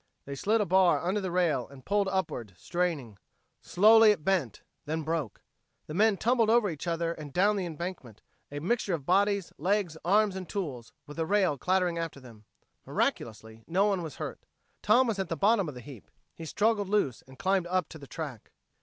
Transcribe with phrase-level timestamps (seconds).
[0.25, 3.19] They slid a bar under the rail and pulled upward, straining.
[3.61, 5.43] Slowly it bent; then broke.
[5.85, 10.35] The men tumbled over each other down the embankment, a mixture of bodies, legs, arms
[10.35, 12.45] and tools, with the rail clattering after them.
[12.83, 14.39] Miraculously, no one was hurt.
[14.81, 17.99] Tom was at the bottom of the heap; he struggled loose and climbed up to
[17.99, 18.49] the track.